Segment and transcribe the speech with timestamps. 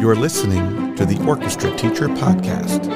[0.00, 2.86] You're listening to the Orchestra Teacher Podcast.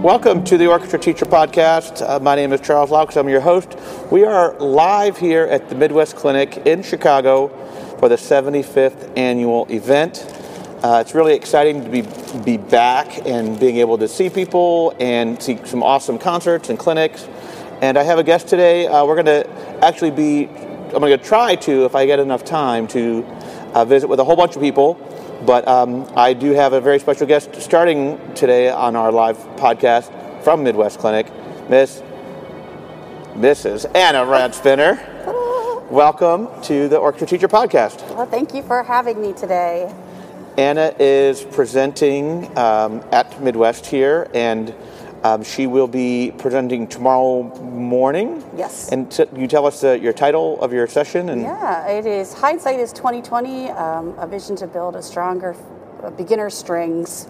[0.00, 2.08] Welcome to the Orchestra Teacher Podcast.
[2.08, 3.16] Uh, my name is Charles Laux.
[3.16, 3.76] I'm your host.
[4.12, 7.48] We are live here at the Midwest Clinic in Chicago
[7.98, 10.24] for the 75th annual event.
[10.84, 12.02] Uh, it's really exciting to be,
[12.44, 17.24] be back and being able to see people and see some awesome concerts and clinics.
[17.82, 18.86] And I have a guest today.
[18.86, 22.44] Uh, we're going to actually be, I'm going to try to, if I get enough
[22.44, 23.24] time, to
[23.74, 25.06] uh, visit with a whole bunch of people.
[25.44, 30.12] But um, I do have a very special guest starting today on our live podcast
[30.44, 31.32] from Midwest Clinic,
[31.70, 32.02] Miss
[33.34, 33.86] Mrs.
[33.94, 34.98] Anna Radspinner.
[35.90, 38.06] Welcome to the Orchestra Teacher Podcast.
[38.14, 39.90] Well, thank you for having me today.
[40.58, 44.74] Anna is presenting um, at Midwest here, and
[45.22, 48.42] um, she will be presenting tomorrow morning.
[48.56, 48.90] Yes.
[48.90, 51.28] And t- you tell us uh, your title of your session.
[51.28, 55.54] And Yeah, it is Hindsight is 2020, um, a vision to build a stronger
[56.02, 57.28] uh, beginner strings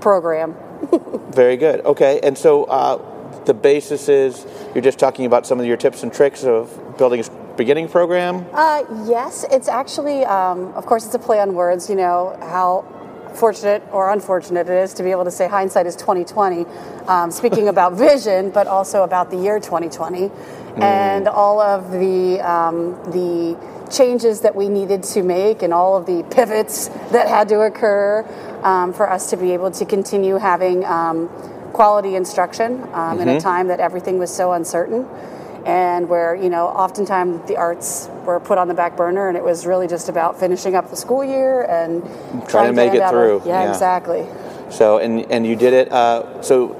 [0.00, 0.54] program.
[1.30, 1.84] Very good.
[1.84, 6.02] Okay, and so uh, the basis is you're just talking about some of your tips
[6.02, 7.24] and tricks of building a
[7.56, 8.46] beginning program.
[8.52, 11.88] Uh, yes, it's actually, um, of course, it's a play on words.
[11.88, 12.84] You know how
[13.34, 16.66] fortunate or unfortunate it is to be able to say hindsight is 2020,
[17.06, 20.30] um, speaking about vision, but also about the year 2020
[20.76, 23.56] and all of the um, the
[23.90, 28.24] changes that we needed to make and all of the pivots that had to occur
[28.62, 31.28] um, for us to be able to continue having um,
[31.72, 35.06] quality instruction um, in a time that everything was so uncertain
[35.66, 39.44] and where you know oftentimes the arts were put on the back burner and it
[39.44, 42.02] was really just about finishing up the school year and
[42.48, 43.70] Trying to make it through, yeah, yeah.
[43.70, 44.26] exactly
[44.70, 45.92] So and and you did it.
[45.92, 46.76] Uh, so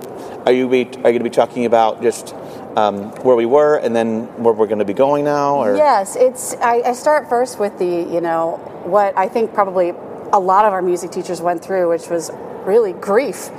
[0.47, 2.35] are you be, are you going to be talking about just
[2.77, 5.57] um, where we were and then where we're going to be going now?
[5.57, 9.93] Or yes it's I, I start first with the you know what i think probably
[10.33, 12.31] a lot of our music teachers went through which was
[12.65, 13.51] really grief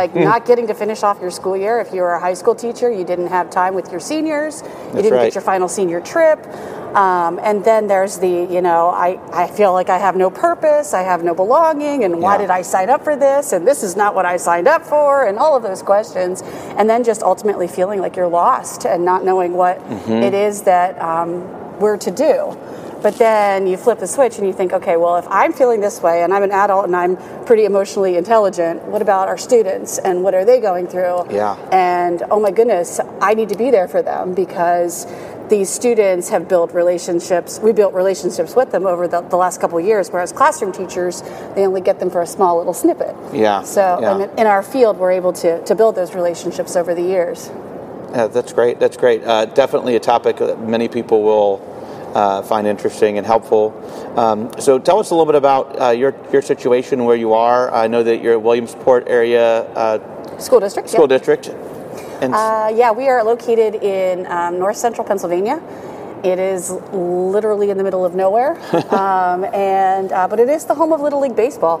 [0.00, 0.24] like Hmm.
[0.24, 1.80] not getting to finish off your school year.
[1.80, 4.54] If you were a high school teacher you didn't have time with your seniors.
[4.94, 5.24] You didn't right.
[5.28, 6.38] get your final senior trip.
[7.04, 10.94] Um, and then there's the you know I, I feel like i have no purpose.
[10.94, 12.04] I have no belonging.
[12.04, 12.42] And why Yeah.
[12.42, 13.52] did i sign up for this?
[13.54, 15.24] And this is not what i signed up for.
[15.28, 16.42] And all of those questions.
[16.78, 20.22] And then just ultimately feeling like you're lost and not knowing what Mm-hmm.
[20.28, 21.30] it is that um,
[21.82, 22.36] we're to do
[23.04, 26.00] but then you flip the switch and you think, okay, well, if I'm feeling this
[26.00, 30.22] way and I'm an adult and I'm pretty emotionally intelligent, what about our students and
[30.22, 31.30] what are they going through?
[31.30, 31.54] Yeah.
[31.70, 35.06] And oh my goodness, I need to be there for them because
[35.50, 37.58] these students have built relationships.
[37.58, 41.20] We built relationships with them over the, the last couple of years, whereas classroom teachers,
[41.54, 43.14] they only get them for a small little snippet.
[43.34, 44.34] Yeah, So yeah.
[44.38, 47.50] in our field, we're able to, to build those relationships over the years.
[48.12, 48.80] Yeah, that's great.
[48.80, 49.22] That's great.
[49.24, 51.73] Uh, definitely a topic that many people will
[52.14, 53.72] uh, find interesting and helpful.
[54.16, 57.72] Um, so, tell us a little bit about uh, your your situation where you are.
[57.74, 60.88] I know that you're Williamsport area uh, School district.
[60.90, 61.18] school yeah.
[61.18, 61.48] district,
[62.20, 65.60] and Uh, yeah, we are located in um, north central Pennsylvania.
[66.24, 68.56] It is literally in the middle of nowhere,
[68.90, 71.80] um, and uh, but it is the home of Little League baseball.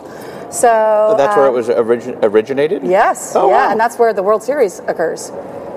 [0.50, 2.82] So that's where it um, was origi- originated.
[2.84, 3.70] Yes, Oh, yeah, wow.
[3.72, 5.32] and that's where the World Series occurs.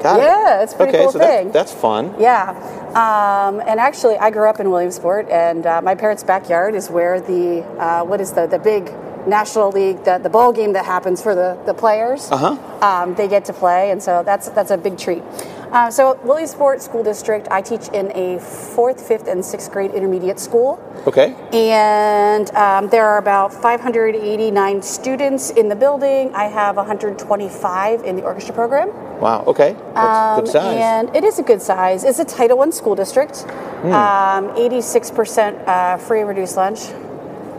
[0.07, 0.23] Got it.
[0.23, 1.51] yeah, it's a pretty okay, cool so thing.
[1.51, 2.15] That's, that's fun.
[2.19, 2.51] Yeah,
[2.95, 7.19] um, and actually, I grew up in Williamsport, and uh, my parents' backyard is where
[7.19, 8.91] the uh, what is the the big
[9.27, 12.31] National League the, the ball game that happens for the the players.
[12.31, 12.57] Uh-huh.
[12.81, 15.23] Um, they get to play, and so that's that's a big treat.
[15.71, 20.39] Uh, so Williamsport School District, I teach in a fourth, fifth, and sixth grade intermediate
[20.39, 20.79] school.
[21.05, 21.35] Okay.
[21.51, 26.33] And um, there are about 589 students in the building.
[26.33, 28.89] I have 125 in the orchestra program.
[29.19, 29.43] Wow.
[29.47, 29.75] Okay.
[29.93, 30.77] That's good Um, size.
[30.77, 32.03] And it is a good size.
[32.03, 33.41] It's a Title I school district.
[33.81, 33.91] Hmm.
[33.93, 36.89] Um, 86% uh, free and reduced lunch.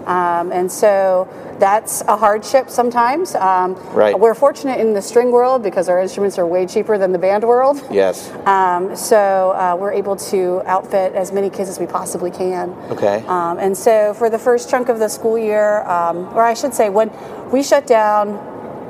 [0.06, 1.28] Um, and so
[1.58, 3.34] that's a hardship sometimes.
[3.34, 4.18] Um, Right.
[4.18, 7.44] We're fortunate in the string world because our instruments are way cheaper than the band
[7.44, 7.82] world.
[7.90, 8.30] yes.
[8.46, 12.70] Um, so uh, we're able to outfit as many kids as we possibly can.
[12.90, 13.22] Okay.
[13.26, 16.72] Um, and so for the first chunk of the school year, um, or I should
[16.74, 17.10] say, when
[17.52, 18.38] we shut down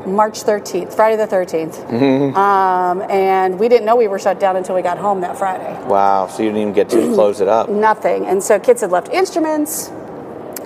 [0.09, 1.75] March 13th, Friday the 13th.
[1.89, 2.37] Mm-hmm.
[2.37, 5.73] Um, and we didn't know we were shut down until we got home that Friday.
[5.87, 6.27] Wow.
[6.27, 7.69] So you didn't even get to close it up.
[7.69, 8.27] Nothing.
[8.27, 9.89] And so kids had left instruments,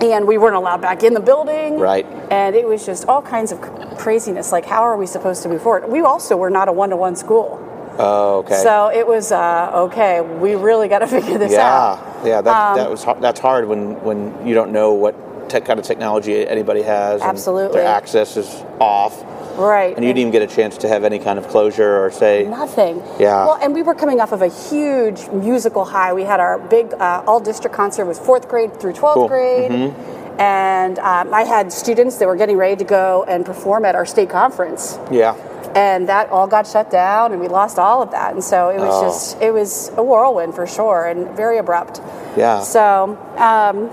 [0.01, 1.79] and we weren't allowed back in the building.
[1.79, 2.05] Right.
[2.31, 3.61] And it was just all kinds of
[3.97, 4.51] craziness.
[4.51, 5.89] Like, how are we supposed to move forward?
[5.89, 7.59] We also were not a one to one school.
[7.99, 8.55] Oh, okay.
[8.55, 10.21] So it was uh, okay.
[10.21, 12.25] We really got to figure this yeah, out.
[12.25, 12.41] yeah.
[12.41, 15.15] That, Um, that was that's hard when when you don't know what
[15.49, 17.21] kind of technology anybody has.
[17.21, 17.77] and Absolutely.
[17.77, 19.23] Their access is off,
[19.55, 19.95] Right.
[19.95, 22.45] and you didn't even get a chance to have any kind of closure or say.
[22.45, 22.97] Nothing.
[23.19, 23.45] Yeah.
[23.45, 26.13] Well, and we were coming off of a huge musical high.
[26.13, 29.27] We had our big uh, all district concert was fourth grade through 12th Cool.
[29.27, 29.93] grade.
[30.39, 34.05] And um, I had students that were getting ready to go and perform at our
[34.05, 34.97] state conference.
[35.11, 35.35] Yeah.
[35.75, 38.33] And that all got shut down, and we lost all of that.
[38.33, 39.03] And so it was Oh.
[39.03, 42.01] just, it was a whirlwind for sure, and very abrupt.
[42.35, 42.61] Yeah.
[42.61, 43.89] So um,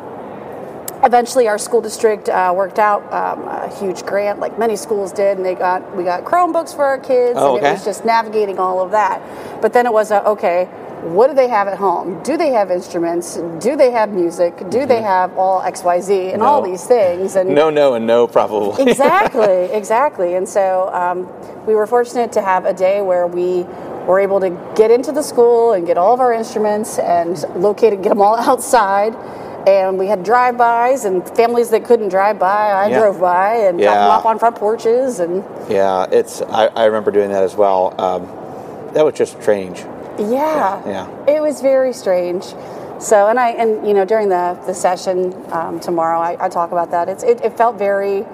[1.04, 5.36] eventually, our school district uh, worked out um, a huge grant, like many schools did,
[5.36, 7.70] and they got we got Chromebooks for our kids, Oh, and okay.
[7.70, 9.20] it was just navigating all of that.
[9.62, 10.68] But then it was a okay.
[11.00, 12.22] What do they have at home?
[12.22, 13.36] Do they have instruments?
[13.60, 14.68] Do they have music?
[14.68, 16.72] Do they have all X, Y, Z, and all Mm-hmm.
[16.72, 17.36] These things?
[17.36, 18.82] And No, no, and no, probably.
[18.90, 20.34] exactly, exactly.
[20.34, 21.26] And so um,
[21.64, 23.62] we were fortunate to have a day where we
[24.06, 27.94] were able to get into the school and get all of our instruments and locate
[27.94, 29.14] and get them all outside.
[29.66, 32.70] And we had drive-bys and families that couldn't drive by.
[32.70, 33.00] I Yeah.
[33.00, 34.16] drove by and dropped them Yeah.
[34.16, 35.20] off on front porches.
[35.20, 36.40] And yeah, it's.
[36.42, 37.94] I, I remember doing that as well.
[37.98, 38.28] Um,
[38.94, 39.84] that was just strange.
[40.18, 41.06] yeah, Yeah.
[41.28, 42.54] it was very strange.
[42.98, 46.72] So, and I, and you know, during the the session um, tomorrow, I, I talk
[46.72, 47.08] about that.
[47.08, 48.24] It's it, it felt very.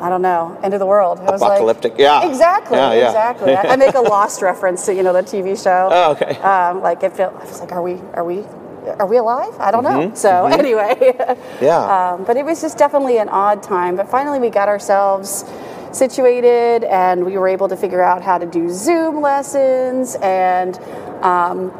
[0.00, 1.20] I don't know, end of the world.
[1.20, 2.26] It was like- Apocalyptic, yeah.
[2.28, 3.06] Exactly, Yeah, yeah.
[3.06, 3.54] exactly.
[3.54, 5.88] I I make a Lost reference to you know the TV show.
[5.92, 6.36] Oh, okay.
[6.40, 8.42] Um, like it felt, I was like, are we, are we,
[8.98, 9.54] are we alive?
[9.58, 10.14] I don't Mm-hmm, know.
[10.14, 11.14] So anyway,
[11.60, 12.12] Yeah.
[12.14, 13.96] um, but it was just definitely an odd time.
[13.96, 15.44] But finally, we got ourselves
[15.92, 20.78] situated, and we were able to figure out how to do Zoom lessons, and
[21.22, 21.70] um,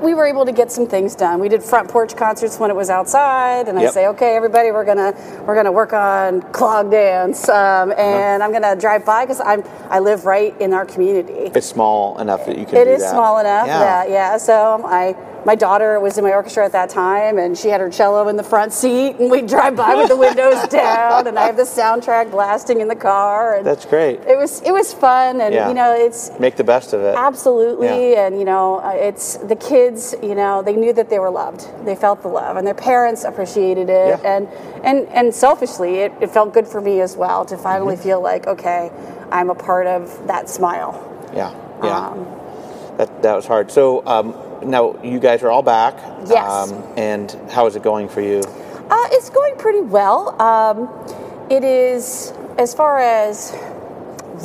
[0.00, 1.40] we were able to get some things done.
[1.40, 4.84] We did front porch concerts when it was outside, and I say, okay, everybody, we're
[4.84, 5.12] gonna
[5.44, 9.98] we're gonna work on clog dance, um, and I'm gonna drive by because I'm I
[9.98, 11.50] live right in our community.
[11.54, 12.76] it's small enough that you can.
[12.76, 13.10] It is that.
[13.10, 13.78] small enough Yeah.
[13.80, 14.36] that yeah.
[14.38, 15.14] So I
[15.44, 18.36] my daughter was in my orchestra at that time, and she had her cello in
[18.36, 21.62] the front seat, and we drive by with the windows down, and I have the
[21.62, 24.20] soundtrack blasting in the car, and That's great.
[24.26, 25.68] it was it was fun, and Yeah.
[25.68, 27.14] you know it's Make the best of it.
[27.16, 28.26] Absolutely, Yeah.
[28.26, 30.14] and you know, uh, it's the kids.
[30.22, 31.66] You know, they knew that they were loved.
[31.84, 34.20] They felt the love, and their parents appreciated it.
[34.22, 34.36] Yeah.
[34.36, 34.48] And
[34.84, 38.02] and and selfishly, it, it felt good for me as well to finally Mm-hmm.
[38.02, 38.90] feel like, okay,
[39.30, 40.92] I'm a part of that smile.
[41.34, 41.52] Yeah.
[41.82, 42.08] Yeah.
[42.08, 42.26] Um,
[42.98, 43.70] that that was hard.
[43.70, 45.94] So um, now you guys are all back.
[46.28, 46.70] Yes.
[46.70, 48.42] Um, and how is it going for you?
[48.90, 50.40] Uh, it's going pretty well.
[50.40, 50.88] Um,
[51.50, 53.56] it is, as far as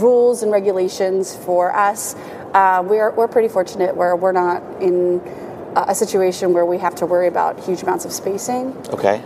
[0.01, 2.15] rules and regulations for us,
[2.53, 5.21] uh, we're, we're pretty fortunate where we're not in
[5.75, 8.77] a situation where we have to worry about huge amounts of spacing.
[8.89, 9.23] Okay.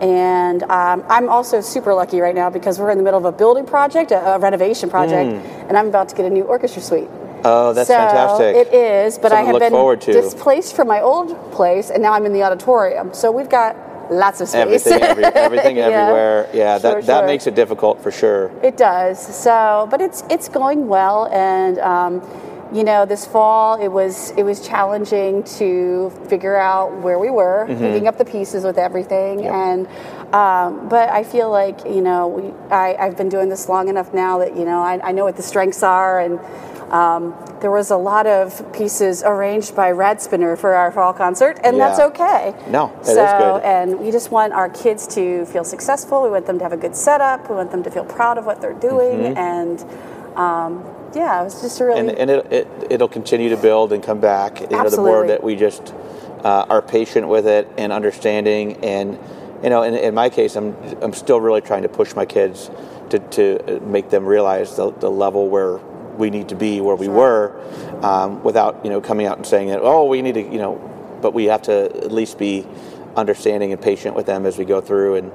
[0.00, 3.32] And um, I'm also super lucky right now because we're in the middle of a
[3.32, 5.30] building project, a, a renovation project,
[5.68, 7.08] and I'm about to get a new orchestra suite.
[7.44, 8.56] Oh, that's so fantastic.
[8.56, 12.26] It is, but Something I have been displaced from my old place, and now I'm
[12.26, 13.12] in the auditorium.
[13.14, 13.76] So we've got
[14.10, 14.86] lots of space.
[14.86, 15.84] Everything, every, everything, Yeah.
[15.84, 16.48] everywhere.
[16.52, 17.26] Yeah, that Sure, that sure.
[17.26, 18.50] makes it difficult for sure.
[18.62, 19.18] It does.
[19.18, 22.22] So, but it's it's going well, and um,
[22.72, 27.66] you know, this fall it was it was challenging to figure out where we were,
[27.68, 27.78] Mm-hmm.
[27.84, 29.86] picking up the pieces with everything, and
[30.32, 34.14] um, but I feel like you know we I, I've been doing this long enough
[34.14, 36.40] now that you know I, I know what the strengths are and.
[36.90, 41.76] Um, there was a lot of pieces arranged by Radspinner for our fall concert, and
[41.76, 41.88] Yeah.
[41.88, 42.54] that's okay.
[42.68, 46.22] No, is so, and we just want our kids to feel successful.
[46.22, 47.48] We want them to have a good setup.
[47.48, 49.82] We want them to feel proud of what they're doing, and
[50.36, 52.08] um, yeah, it was just a really Mm-hmm.
[52.10, 54.60] and, and it, it, it'll continue to build and come back.
[54.60, 55.94] You know, the more that we just
[56.44, 59.18] uh, are patient with it and understanding, and
[59.64, 62.70] you know, in, in my case, I'm I'm still really trying to push my kids
[63.10, 65.78] to, to make them realize the, the level where
[66.18, 67.52] we need to be where we were,
[68.02, 70.76] um, without you know coming out and saying that oh we need to you know,
[71.22, 72.66] but we have to at least be
[73.16, 75.32] understanding and patient with them as we go through and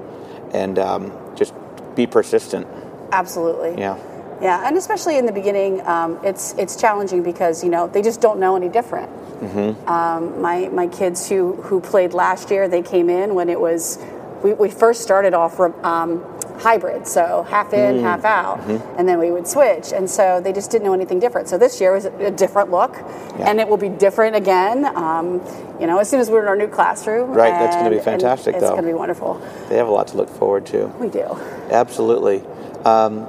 [0.52, 1.52] and um, just
[1.96, 2.66] be persistent.
[3.12, 3.98] absolutely Yeah.
[4.40, 8.20] yeah, and especially in the beginning, um, it's it's challenging because you know they just
[8.20, 9.10] don't know any different.
[9.40, 9.88] Mm-hmm.
[9.88, 13.98] Um, my my kids who who played last year, they came in when it was
[14.42, 16.22] we, we first started off um,
[16.58, 18.02] hybrid, so half in, Mm.
[18.02, 18.98] half out, Mm-hmm.
[18.98, 21.48] and then we would switch, and so they just didn't know anything different.
[21.48, 22.96] So this year was a, different look,
[23.38, 24.84] and it will be different again.
[24.96, 25.40] Um,
[25.80, 28.06] you know, as soon as we're in our new classroom, Right, that's gonna be and-
[28.06, 28.70] and fantastic, It's though.
[28.72, 29.40] going to be wonderful.
[29.70, 30.86] They have a lot to look forward to.
[31.00, 31.24] We do.
[31.70, 32.42] Absolutely.
[32.84, 33.26] Um,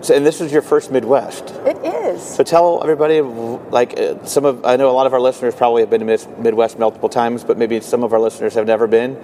[0.00, 1.54] so, and this is your first Midwest.
[1.64, 2.22] It is.
[2.22, 5.80] So tell everybody, like uh, some of, I know a lot of our listeners probably
[5.82, 9.16] have been to Midwest multiple times, but maybe some of our listeners have never been.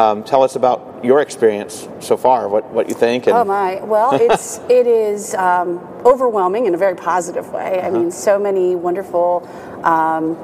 [0.00, 2.48] Um, tell us about your experience so far.
[2.48, 3.26] What what you think?
[3.26, 3.82] And Oh my!
[3.84, 7.82] Well, it's it is um, overwhelming in a very positive way.
[7.82, 9.46] I mean, so many wonderful
[9.84, 10.38] um,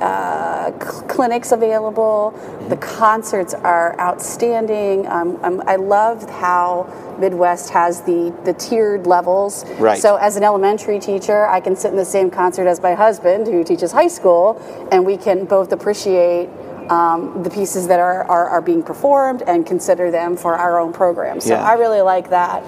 [0.00, 2.32] uh, cl- clinics available.
[2.68, 5.06] The concerts are outstanding.
[5.06, 9.64] Um, um, I love how Midwest has the the tiered levels.
[9.78, 10.02] Right.
[10.02, 13.46] So, as an elementary teacher, I can sit in the same concert as my husband,
[13.46, 14.60] who teaches high school,
[14.90, 16.48] and we can both appreciate.
[16.90, 20.92] Um, the pieces that are, are, are being performed and consider them for our own
[20.92, 21.40] program.
[21.40, 21.64] So Yeah.
[21.64, 22.62] I really like that.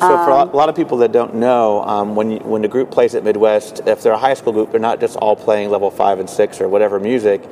[0.00, 2.90] So for a lot, of people that don't know, um, when you, when the group
[2.90, 5.90] plays at Midwest, if they're a high school group, they're not just all playing level
[5.90, 7.46] five and six or whatever music.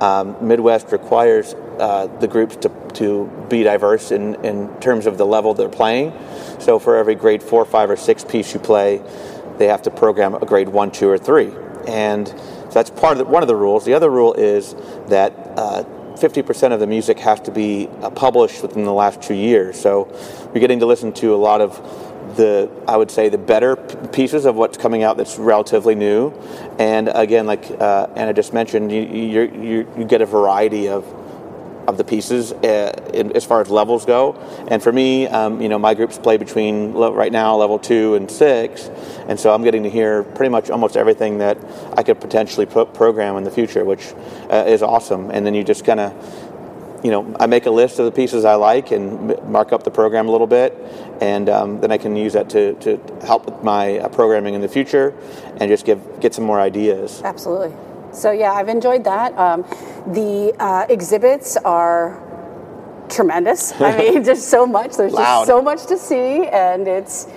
[0.00, 5.26] Um, Midwest requires uh, the groups to, to be diverse in, in terms of the
[5.26, 6.12] level they're playing.
[6.60, 9.02] So for every grade four, five, or six piece you play,
[9.58, 11.52] they have to program a grade one, two, or three,
[11.88, 12.32] and
[12.68, 13.84] so that's part of the, one of the rules.
[13.84, 14.74] The other rule is
[15.08, 15.84] that uh,
[16.18, 19.80] 50% of the music has to be uh, published within the last two years.
[19.80, 20.08] So
[20.52, 21.76] you're getting to listen to a lot of
[22.36, 26.32] the, I would say, the better p- pieces of what's coming out that's relatively new.
[26.78, 31.04] And again, like uh, Anna just mentioned, you, you, you, you get a variety of
[31.88, 34.34] of the pieces uh, in, as far as levels go.
[34.68, 38.14] And for me, um, you know, my groups play between le- right now level two
[38.14, 38.88] and six,
[39.26, 41.56] and so I'm getting to hear pretty much almost everything that
[41.96, 44.12] I could potentially pro- program in the future, which
[44.50, 45.30] uh, is awesome.
[45.30, 46.12] And then you just kind of
[47.02, 49.90] you know, I make a list of the pieces I like and mark up the
[49.90, 50.76] program a little bit,
[51.20, 54.60] and um, then I can use that to, to help with my uh, programming in
[54.60, 55.14] the future,
[55.58, 57.22] and just give get some more ideas.
[57.22, 57.72] Absolutely.
[58.12, 59.36] So yeah, I've enjoyed that.
[59.36, 59.62] Um,
[60.06, 62.22] the uh, exhibits are
[63.08, 63.72] tremendous.
[63.80, 64.96] I mean, there's so much.
[64.96, 65.40] There's Loud.
[65.40, 67.28] just so much to see, and it's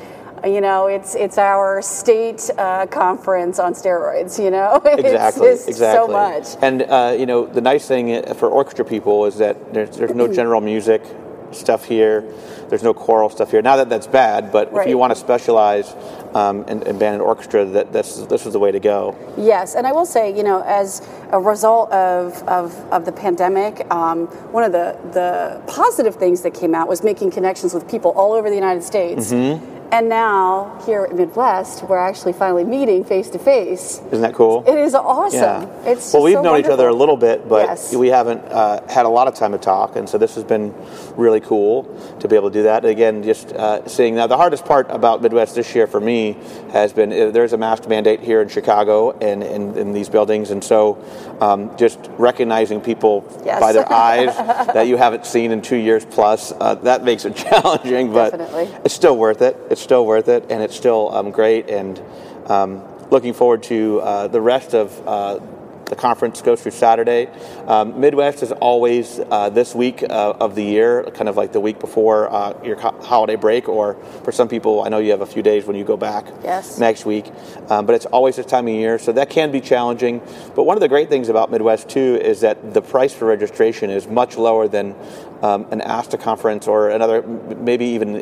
[0.43, 4.43] you know, it's it's our state uh, conference on steroids.
[4.43, 6.07] You know, Exactly, it's just exactly.
[6.07, 6.47] so much.
[6.61, 10.31] And uh, you know, the nice thing for orchestra people is that there's, there's no
[10.39, 11.03] general music
[11.51, 12.21] stuff here.
[12.69, 13.61] There's no choral stuff here.
[13.61, 15.93] Now that that's bad, but if you want to specialize
[16.33, 19.15] um, in, in band and orchestra, that this this is the way to go.
[19.37, 23.85] Yes, and I will say, you know, as a result of, of, of the pandemic,
[23.91, 28.11] um, one of the, the positive things that came out was making connections with people
[28.11, 29.31] all over the United States.
[29.31, 29.80] Mm-hmm.
[29.91, 33.99] And now, here at Midwest, we're actually finally meeting face to face.
[34.07, 34.63] Isn't that cool?
[34.65, 35.39] It is awesome.
[35.63, 35.67] Yeah.
[35.91, 37.93] It's well, we've so known each other a little bit, but Yes.
[37.93, 40.73] we haven't uh, had a lot of time to talk, and so this has been
[41.17, 41.83] really cool
[42.21, 42.85] to be able to do that.
[42.85, 46.37] Again, just uh, seeing now The hardest part about Midwest this year for me
[46.71, 50.51] has been uh, there's a mask mandate here in Chicago and in, in these buildings,
[50.51, 51.03] and so
[51.41, 53.59] um, just recognizing people Yes.
[53.59, 57.35] by their eyes that you haven't seen in two years plus, uh, that makes it
[57.45, 58.69] challenging, but Definitely.
[58.85, 59.57] it's still worth it.
[59.69, 61.69] It's still worth it, and it's still um, great.
[61.69, 62.01] And
[62.47, 65.39] um, looking forward to uh, the rest of uh,
[65.85, 67.27] the conference goes through Saturday.
[67.67, 70.07] Um, Midwest is always uh, this week uh,
[70.39, 74.31] of the year, kind of like the week before uh, your holiday break, or for
[74.31, 76.79] some people, I know you have a few days when you go back Yes.
[76.79, 77.29] next week.
[77.69, 80.21] Um, but it's always this time of year, so that can be challenging.
[80.55, 83.89] But one of the great things about Midwest too is that the price for registration
[83.89, 84.95] is much lower than
[85.41, 88.15] um, an ASTA conference or another, maybe even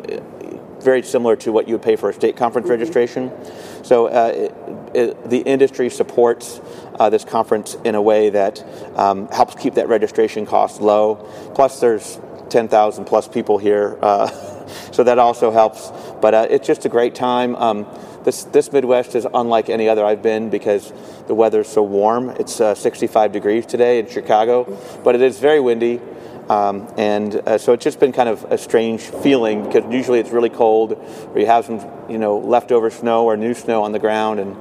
[0.82, 3.30] very similar to what you would pay for a state conference registration.
[3.82, 4.54] So uh, it,
[4.96, 6.60] it, the industry supports
[6.98, 8.64] uh, this conference in a way that
[8.96, 11.16] um, helps keep that registration cost low.
[11.54, 12.20] Plus, there's
[12.50, 14.28] 10,000 plus people here, uh,
[14.92, 15.90] so that also helps.
[16.20, 17.56] But uh, it's just a great time.
[17.56, 17.86] Um,
[18.24, 20.92] this, this Midwest is unlike any other I've been because
[21.26, 22.30] the weather's so warm.
[22.30, 26.00] It's uh, 65 degrees today in Chicago, but it is very windy.
[26.50, 30.30] Um, and uh, so it's just been kind of a strange feeling because usually it's
[30.30, 30.94] really cold,
[31.32, 34.56] or you have some, you know, leftover snow or new snow on the ground, and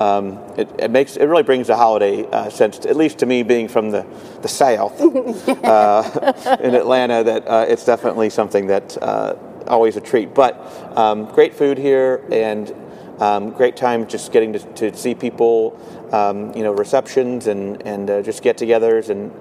[0.00, 3.42] um, it, it makes it really brings a holiday uh, sense, at least to me,
[3.42, 4.06] being from the
[4.40, 4.98] the South
[5.64, 7.22] uh, in Atlanta.
[7.22, 9.34] That uh, it's definitely something that uh,
[9.66, 10.34] always a treat.
[10.34, 10.56] But
[10.96, 12.74] um, great food here and.
[13.20, 15.78] Um, great time just getting to, to see people,
[16.12, 19.32] um, you know, receptions and, and uh, just get togethers and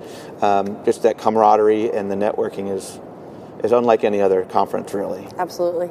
[0.44, 3.00] um, just that camaraderie and the networking is,
[3.64, 5.28] is unlike any other conference, really.
[5.38, 5.90] Absolutely.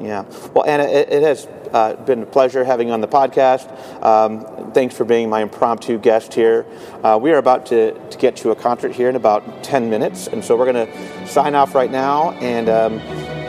[0.00, 0.24] Yeah.
[0.52, 3.70] Well, Anna, it, it has uh, been a pleasure having you on the podcast.
[4.04, 6.66] Um, thanks for being my impromptu guest here.
[7.02, 10.26] Uh, we are about to, to get to a concert here in about 10 minutes,
[10.26, 13.00] and so we're going to sign off right now and um,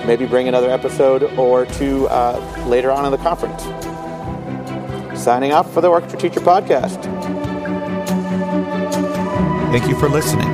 [0.08, 3.62] maybe bring another episode or two uh, later on in the conference.
[5.22, 7.04] Signing off for the Orchestra Teacher Podcast.
[9.72, 10.48] Thank you for listening.